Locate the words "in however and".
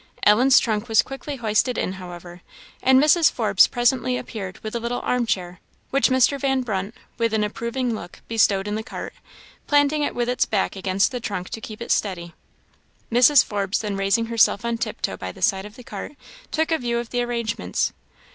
1.77-2.99